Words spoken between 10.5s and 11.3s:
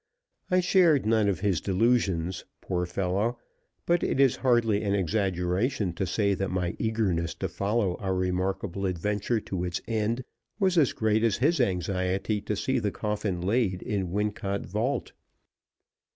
was as great